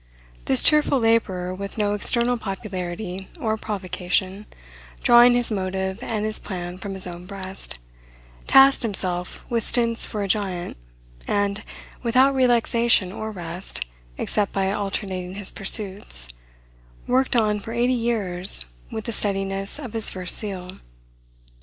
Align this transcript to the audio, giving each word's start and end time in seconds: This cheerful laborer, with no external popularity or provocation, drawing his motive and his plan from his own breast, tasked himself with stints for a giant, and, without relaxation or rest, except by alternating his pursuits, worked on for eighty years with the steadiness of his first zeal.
This 0.45 0.63
cheerful 0.63 0.97
laborer, 0.97 1.53
with 1.53 1.77
no 1.77 1.93
external 1.93 2.35
popularity 2.35 3.27
or 3.39 3.55
provocation, 3.55 4.47
drawing 5.03 5.35
his 5.35 5.51
motive 5.51 6.01
and 6.01 6.25
his 6.25 6.39
plan 6.39 6.79
from 6.79 6.95
his 6.95 7.05
own 7.05 7.27
breast, 7.27 7.77
tasked 8.47 8.81
himself 8.81 9.45
with 9.47 9.63
stints 9.63 10.07
for 10.07 10.23
a 10.23 10.27
giant, 10.27 10.75
and, 11.27 11.63
without 12.01 12.33
relaxation 12.33 13.11
or 13.11 13.29
rest, 13.29 13.85
except 14.17 14.53
by 14.53 14.71
alternating 14.71 15.35
his 15.35 15.51
pursuits, 15.51 16.27
worked 17.05 17.35
on 17.35 17.59
for 17.59 17.71
eighty 17.71 17.93
years 17.93 18.65
with 18.91 19.05
the 19.05 19.11
steadiness 19.11 19.77
of 19.77 19.93
his 19.93 20.09
first 20.09 20.35
zeal. 20.35 20.79